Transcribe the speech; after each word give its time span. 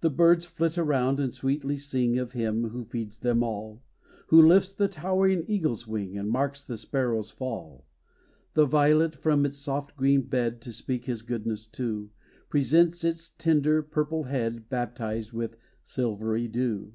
The 0.00 0.08
birds 0.08 0.46
flit 0.46 0.78
round, 0.78 1.20
and 1.20 1.34
sweetly 1.34 1.76
sing 1.76 2.18
Of 2.18 2.32
him, 2.32 2.70
who 2.70 2.86
feeds 2.86 3.18
them 3.18 3.42
all, 3.42 3.82
Who 4.28 4.40
lifts 4.40 4.72
the 4.72 4.88
towering 4.88 5.44
eagle's 5.46 5.86
wing, 5.86 6.16
And 6.16 6.30
marks 6.30 6.64
the 6.66 6.78
sparrow's 6.78 7.30
fall. 7.30 7.84
The 8.54 8.64
violet, 8.64 9.14
from 9.14 9.44
its 9.44 9.58
soft 9.58 9.98
green 9.98 10.22
bed, 10.22 10.62
To 10.62 10.72
speak 10.72 11.04
his 11.04 11.20
goodness 11.20 11.68
too, 11.68 12.08
Presents 12.48 13.04
its 13.04 13.32
tender, 13.36 13.82
purple 13.82 14.22
head 14.22 14.70
Baptized 14.70 15.34
with 15.34 15.58
silvery 15.82 16.48
dew. 16.48 16.94